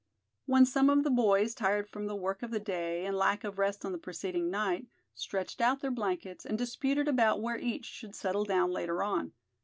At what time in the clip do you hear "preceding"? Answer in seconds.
3.99-4.49